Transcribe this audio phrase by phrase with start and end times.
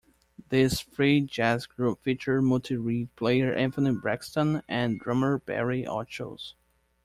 [0.49, 6.53] This free jazz group featured multi-reed player Anthony Braxton and drummer Barry Altschul.